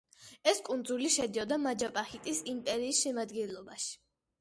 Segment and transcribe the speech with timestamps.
[0.51, 3.97] ეს კუნძული შედიოდა მაჯაპაჰიტის იმპერიის შემადგენლობაში.